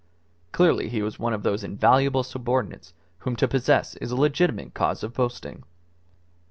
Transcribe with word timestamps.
Clearly 0.51 0.89
he 0.89 1.03
was 1.03 1.19
one 1.19 1.31
of 1.31 1.43
those 1.43 1.63
invaluable 1.63 2.23
subordinates 2.23 2.95
whom 3.19 3.35
to 3.35 3.47
possess 3.47 3.95
is 3.97 4.09
a 4.09 4.15
legitimate 4.15 4.73
cause 4.73 5.03
of 5.03 5.13
boasting. 5.13 5.61